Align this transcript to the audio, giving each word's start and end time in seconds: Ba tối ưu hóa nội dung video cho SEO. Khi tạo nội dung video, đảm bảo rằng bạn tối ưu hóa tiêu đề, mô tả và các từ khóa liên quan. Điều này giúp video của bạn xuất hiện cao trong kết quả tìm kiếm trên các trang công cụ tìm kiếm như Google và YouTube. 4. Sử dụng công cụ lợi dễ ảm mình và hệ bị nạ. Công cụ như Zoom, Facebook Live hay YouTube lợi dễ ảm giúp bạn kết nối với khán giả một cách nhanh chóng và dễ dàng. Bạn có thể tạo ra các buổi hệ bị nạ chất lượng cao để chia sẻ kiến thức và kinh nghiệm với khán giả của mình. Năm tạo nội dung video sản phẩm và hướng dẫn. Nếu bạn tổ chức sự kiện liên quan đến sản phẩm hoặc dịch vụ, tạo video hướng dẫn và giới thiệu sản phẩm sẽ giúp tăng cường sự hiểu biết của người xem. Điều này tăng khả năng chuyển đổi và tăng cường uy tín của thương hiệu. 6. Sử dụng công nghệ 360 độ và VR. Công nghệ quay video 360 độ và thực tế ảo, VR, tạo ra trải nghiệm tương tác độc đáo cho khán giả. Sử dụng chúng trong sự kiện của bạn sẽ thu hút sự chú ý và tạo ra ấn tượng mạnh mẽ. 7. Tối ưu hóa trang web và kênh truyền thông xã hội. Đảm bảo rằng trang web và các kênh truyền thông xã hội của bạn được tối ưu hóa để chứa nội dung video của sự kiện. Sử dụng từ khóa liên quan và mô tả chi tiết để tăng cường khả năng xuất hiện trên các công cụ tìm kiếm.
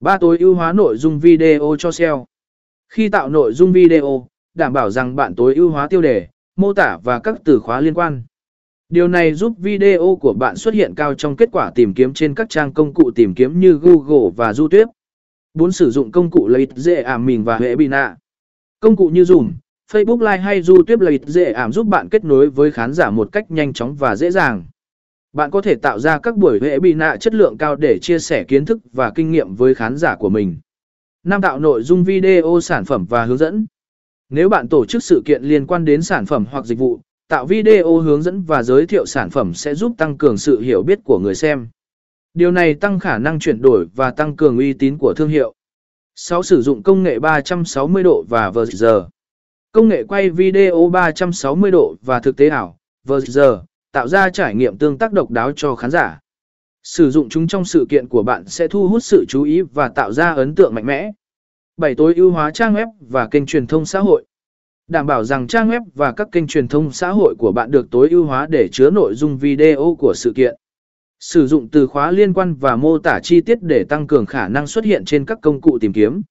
Ba 0.00 0.18
tối 0.18 0.38
ưu 0.38 0.54
hóa 0.54 0.72
nội 0.72 0.96
dung 0.96 1.18
video 1.18 1.76
cho 1.78 1.92
SEO. 1.92 2.26
Khi 2.88 3.08
tạo 3.08 3.28
nội 3.28 3.52
dung 3.52 3.72
video, 3.72 4.26
đảm 4.54 4.72
bảo 4.72 4.90
rằng 4.90 5.16
bạn 5.16 5.34
tối 5.34 5.54
ưu 5.54 5.70
hóa 5.70 5.88
tiêu 5.88 6.02
đề, 6.02 6.28
mô 6.56 6.72
tả 6.72 6.98
và 7.04 7.18
các 7.18 7.36
từ 7.44 7.58
khóa 7.58 7.80
liên 7.80 7.94
quan. 7.94 8.22
Điều 8.88 9.08
này 9.08 9.34
giúp 9.34 9.52
video 9.58 10.18
của 10.20 10.32
bạn 10.32 10.56
xuất 10.56 10.74
hiện 10.74 10.94
cao 10.94 11.14
trong 11.14 11.36
kết 11.36 11.48
quả 11.52 11.70
tìm 11.74 11.94
kiếm 11.94 12.14
trên 12.14 12.34
các 12.34 12.48
trang 12.48 12.72
công 12.72 12.94
cụ 12.94 13.10
tìm 13.14 13.34
kiếm 13.34 13.60
như 13.60 13.72
Google 13.82 14.30
và 14.36 14.52
YouTube. 14.58 14.92
4. 15.54 15.72
Sử 15.72 15.90
dụng 15.90 16.12
công 16.12 16.30
cụ 16.30 16.48
lợi 16.48 16.66
dễ 16.74 17.02
ảm 17.02 17.26
mình 17.26 17.44
và 17.44 17.58
hệ 17.58 17.76
bị 17.76 17.88
nạ. 17.88 18.16
Công 18.80 18.96
cụ 18.96 19.08
như 19.08 19.22
Zoom, 19.22 19.50
Facebook 19.92 20.18
Live 20.18 20.38
hay 20.38 20.62
YouTube 20.68 21.04
lợi 21.04 21.20
dễ 21.26 21.52
ảm 21.52 21.72
giúp 21.72 21.86
bạn 21.86 22.08
kết 22.08 22.24
nối 22.24 22.50
với 22.50 22.70
khán 22.70 22.92
giả 22.92 23.10
một 23.10 23.28
cách 23.32 23.50
nhanh 23.50 23.72
chóng 23.72 23.94
và 23.94 24.16
dễ 24.16 24.30
dàng. 24.30 24.64
Bạn 25.36 25.50
có 25.50 25.60
thể 25.60 25.74
tạo 25.74 25.98
ra 25.98 26.18
các 26.18 26.36
buổi 26.36 26.58
hệ 26.62 26.78
bị 26.78 26.94
nạ 26.94 27.16
chất 27.20 27.34
lượng 27.34 27.58
cao 27.58 27.76
để 27.76 27.98
chia 28.02 28.18
sẻ 28.18 28.44
kiến 28.44 28.64
thức 28.64 28.78
và 28.92 29.12
kinh 29.14 29.30
nghiệm 29.30 29.54
với 29.54 29.74
khán 29.74 29.96
giả 29.96 30.16
của 30.16 30.28
mình. 30.28 30.56
Năm 31.24 31.40
tạo 31.40 31.58
nội 31.58 31.82
dung 31.82 32.04
video 32.04 32.60
sản 32.62 32.84
phẩm 32.84 33.06
và 33.08 33.24
hướng 33.24 33.38
dẫn. 33.38 33.66
Nếu 34.30 34.48
bạn 34.48 34.68
tổ 34.68 34.86
chức 34.86 35.02
sự 35.02 35.22
kiện 35.24 35.42
liên 35.42 35.66
quan 35.66 35.84
đến 35.84 36.02
sản 36.02 36.26
phẩm 36.26 36.44
hoặc 36.50 36.64
dịch 36.64 36.78
vụ, 36.78 37.00
tạo 37.28 37.46
video 37.46 37.98
hướng 37.98 38.22
dẫn 38.22 38.42
và 38.42 38.62
giới 38.62 38.86
thiệu 38.86 39.06
sản 39.06 39.30
phẩm 39.30 39.54
sẽ 39.54 39.74
giúp 39.74 39.92
tăng 39.98 40.18
cường 40.18 40.38
sự 40.38 40.60
hiểu 40.60 40.82
biết 40.82 40.98
của 41.04 41.18
người 41.18 41.34
xem. 41.34 41.68
Điều 42.34 42.50
này 42.50 42.74
tăng 42.74 42.98
khả 42.98 43.18
năng 43.18 43.38
chuyển 43.38 43.62
đổi 43.62 43.86
và 43.94 44.10
tăng 44.10 44.36
cường 44.36 44.58
uy 44.58 44.72
tín 44.72 44.98
của 44.98 45.14
thương 45.16 45.28
hiệu. 45.28 45.54
6. 46.14 46.42
Sử 46.42 46.62
dụng 46.62 46.82
công 46.82 47.02
nghệ 47.02 47.18
360 47.18 48.02
độ 48.02 48.24
và 48.28 48.50
VR. 48.50 48.84
Công 49.72 49.88
nghệ 49.88 50.04
quay 50.04 50.30
video 50.30 50.88
360 50.88 51.70
độ 51.70 51.96
và 52.02 52.20
thực 52.20 52.36
tế 52.36 52.48
ảo, 52.48 52.78
VR, 53.04 53.40
tạo 53.92 54.08
ra 54.08 54.30
trải 54.30 54.54
nghiệm 54.54 54.78
tương 54.78 54.98
tác 54.98 55.12
độc 55.12 55.30
đáo 55.30 55.52
cho 55.56 55.74
khán 55.74 55.90
giả. 55.90 56.18
Sử 56.82 57.10
dụng 57.10 57.28
chúng 57.28 57.46
trong 57.46 57.64
sự 57.64 57.86
kiện 57.88 58.08
của 58.08 58.22
bạn 58.22 58.44
sẽ 58.46 58.68
thu 58.68 58.88
hút 58.88 59.04
sự 59.04 59.24
chú 59.28 59.42
ý 59.42 59.60
và 59.60 59.88
tạo 59.88 60.12
ra 60.12 60.32
ấn 60.32 60.54
tượng 60.54 60.74
mạnh 60.74 60.86
mẽ. 60.86 61.12
7. 61.76 61.94
Tối 61.94 62.14
ưu 62.14 62.30
hóa 62.30 62.50
trang 62.50 62.74
web 62.74 62.86
và 63.00 63.28
kênh 63.28 63.46
truyền 63.46 63.66
thông 63.66 63.86
xã 63.86 64.00
hội. 64.00 64.24
Đảm 64.88 65.06
bảo 65.06 65.24
rằng 65.24 65.46
trang 65.46 65.70
web 65.70 65.80
và 65.94 66.12
các 66.12 66.28
kênh 66.32 66.46
truyền 66.46 66.68
thông 66.68 66.92
xã 66.92 67.10
hội 67.10 67.34
của 67.38 67.52
bạn 67.52 67.70
được 67.70 67.90
tối 67.90 68.08
ưu 68.10 68.24
hóa 68.24 68.46
để 68.50 68.68
chứa 68.72 68.90
nội 68.90 69.14
dung 69.14 69.38
video 69.38 69.96
của 69.98 70.12
sự 70.16 70.32
kiện. 70.36 70.54
Sử 71.20 71.46
dụng 71.46 71.68
từ 71.68 71.86
khóa 71.86 72.10
liên 72.10 72.32
quan 72.32 72.54
và 72.54 72.76
mô 72.76 72.98
tả 72.98 73.20
chi 73.22 73.40
tiết 73.40 73.58
để 73.62 73.84
tăng 73.88 74.06
cường 74.06 74.26
khả 74.26 74.48
năng 74.48 74.66
xuất 74.66 74.84
hiện 74.84 75.04
trên 75.04 75.24
các 75.24 75.38
công 75.42 75.60
cụ 75.60 75.78
tìm 75.80 75.92
kiếm. 75.92 76.22